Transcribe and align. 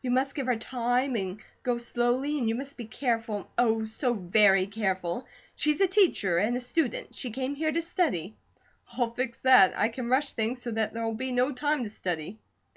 You 0.00 0.12
must 0.12 0.36
give 0.36 0.46
her 0.46 0.54
time 0.54 1.16
and 1.16 1.40
go 1.64 1.76
slowly, 1.76 2.38
and 2.38 2.48
you 2.48 2.54
must 2.54 2.76
be 2.76 2.84
careful, 2.84 3.50
oh, 3.58 3.82
so 3.84 4.14
very 4.14 4.64
careful! 4.68 5.26
She's 5.56 5.80
a 5.80 5.88
teacher 5.88 6.38
and 6.38 6.56
a 6.56 6.60
student; 6.60 7.16
she 7.16 7.32
came 7.32 7.56
here 7.56 7.72
to 7.72 7.82
study." 7.82 8.36
"I'll 8.92 9.08
fix 9.10 9.40
that. 9.40 9.76
I 9.76 9.88
can 9.88 10.08
rush 10.08 10.34
things 10.34 10.62
so 10.62 10.70
that 10.70 10.94
there'll 10.94 11.14
be 11.14 11.32
no 11.32 11.50
time 11.50 11.82
to 11.82 11.90
study." 11.90 12.38